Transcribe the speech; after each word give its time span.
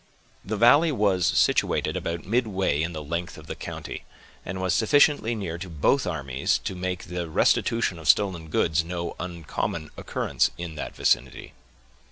The 0.43 0.57
valley 0.57 0.91
was 0.91 1.27
situated 1.27 1.95
about 1.95 2.25
midway 2.25 2.81
in 2.81 2.91
the 2.93 3.03
length 3.03 3.37
of 3.37 3.45
the 3.45 3.53
county, 3.55 4.03
and 4.43 4.59
was 4.59 4.73
sufficiently 4.73 5.35
near 5.35 5.59
to 5.59 5.69
both 5.69 6.07
armies 6.07 6.57
to 6.63 6.73
make 6.73 7.03
the 7.03 7.29
restitution 7.29 7.99
of 7.99 8.09
stolen 8.09 8.47
goods 8.49 8.83
no 8.83 9.15
uncommon 9.19 9.91
occurrence 9.99 10.49
in 10.57 10.73
that 10.73 10.95
vicinity. 10.95 11.53